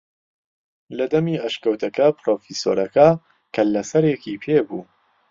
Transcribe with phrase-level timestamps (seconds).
[0.97, 3.07] لە دەمی ئەشکەوتەکە پرۆفیسۆرەکە
[3.55, 4.83] کەللەسەرێکی پێ بوو